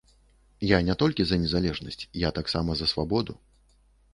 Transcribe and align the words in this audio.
Я 0.69 0.77
не 0.87 0.95
толькі 1.03 1.27
за 1.31 1.37
незалежнасць, 1.43 1.99
я 2.25 2.33
таксама 2.39 2.71
за 2.81 2.89
свабоду. 2.93 3.37